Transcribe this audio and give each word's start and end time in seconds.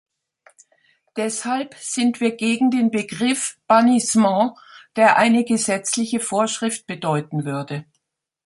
Deshalb 1.15 1.75
sind 1.75 2.21
wir 2.21 2.35
gegen 2.35 2.71
den 2.71 2.89
Begriff 2.89 3.59
bannissement, 3.67 4.57
der 4.95 5.17
eine 5.17 5.45
gesetzliche 5.45 6.19
Vorschrift 6.19 6.87
bedeuten 6.87 7.45
würde. 7.45 7.85